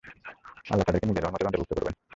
আল্লাহ 0.65 0.85
তাদেরকে 0.87 1.07
নিজের 1.07 1.23
রহমতের 1.23 1.47
অন্তর্ভুক্ত 1.47 1.71
করবেন। 1.73 1.93